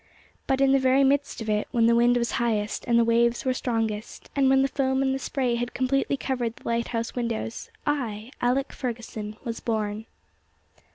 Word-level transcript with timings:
But 0.47 0.61
in 0.61 0.71
the 0.71 0.79
very 0.79 1.03
midst 1.03 1.41
of 1.41 1.49
it, 1.51 1.67
when 1.69 1.85
the 1.85 1.93
wind 1.93 2.17
was 2.17 2.31
highest, 2.31 2.85
and 2.87 2.97
the 2.97 3.03
waves 3.03 3.45
were 3.45 3.53
strongest, 3.53 4.31
and 4.35 4.49
when 4.49 4.63
the 4.63 4.67
foam 4.67 5.03
and 5.03 5.13
the 5.13 5.19
spray 5.19 5.53
had 5.53 5.75
completely 5.75 6.17
covered 6.17 6.55
the 6.55 6.67
lighthouse 6.67 7.13
windows, 7.13 7.69
I, 7.85 8.31
Alick 8.41 8.73
Fergusson, 8.73 9.37
was 9.43 9.59
born. 9.59 10.07